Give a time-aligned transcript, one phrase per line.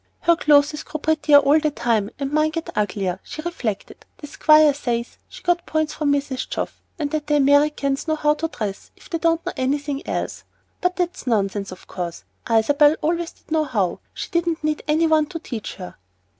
[0.21, 4.03] "Her clothes grow prettier all the time, and mine get uglier," she reflected.
[4.17, 6.49] "The Squire says she got points from Mrs.
[6.49, 10.43] Geoff, and that the Americans know how to dress if they don't know anything else;
[10.81, 15.27] but that's nonsense, of course, Isabel always did know how; she didn't need any one
[15.27, 15.93] to teach her."